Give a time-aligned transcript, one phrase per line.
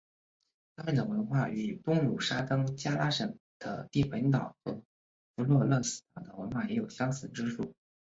[0.77, 4.81] 他们的文化与东努沙登加拉省的帝汶岛和
[5.35, 7.75] 弗洛勒斯岛的文化也有相似之处。